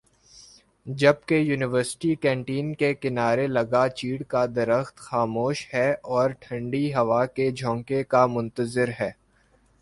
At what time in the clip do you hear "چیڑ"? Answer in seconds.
3.89-4.21